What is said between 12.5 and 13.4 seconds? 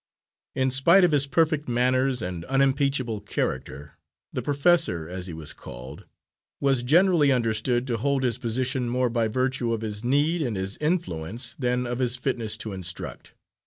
to instruct.